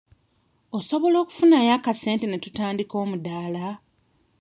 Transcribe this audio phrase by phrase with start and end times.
[0.77, 3.65] Osobola okufunayo akasente ne tutandika omudaala?